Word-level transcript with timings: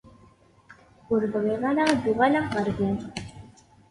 Ur 1.13 1.21
bɣiɣ 1.33 1.61
ara 1.69 1.83
ad 1.91 1.99
d-uɣaleɣ 2.03 2.45
ɣer 2.55 2.67
din. 2.77 2.97